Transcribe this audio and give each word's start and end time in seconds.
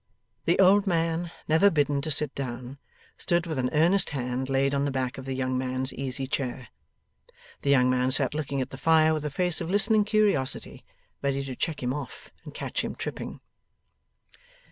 The 0.45 0.57
old 0.57 0.87
man, 0.87 1.29
never 1.47 1.69
bidden 1.69 2.01
to 2.01 2.09
sit 2.09 2.33
down, 2.33 2.79
stood 3.19 3.45
with 3.45 3.59
an 3.59 3.69
earnest 3.71 4.09
hand 4.09 4.49
laid 4.49 4.73
on 4.73 4.83
the 4.83 4.89
back 4.89 5.19
of 5.19 5.25
the 5.25 5.35
young 5.35 5.59
man's 5.59 5.93
easy 5.93 6.25
chair. 6.25 6.69
The 7.61 7.69
young 7.69 7.87
man 7.87 8.09
sat 8.09 8.33
looking 8.33 8.61
at 8.63 8.71
the 8.71 8.77
fire 8.77 9.13
with 9.13 9.25
a 9.25 9.29
face 9.29 9.61
of 9.61 9.69
listening 9.69 10.03
curiosity, 10.05 10.83
ready 11.21 11.43
to 11.43 11.55
check 11.55 11.83
him 11.83 11.93
off 11.93 12.31
and 12.43 12.51
catch 12.51 12.83
him 12.83 12.95
tripping. 12.95 13.41